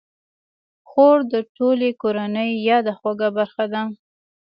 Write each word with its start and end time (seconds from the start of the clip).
خور 0.89 1.17
د 1.33 1.35
ټولې 1.55 1.89
کورنۍ 2.01 2.49
یاده 2.69 2.93
خوږه 2.99 3.29
برخه 3.37 3.65
ده. 3.73 3.81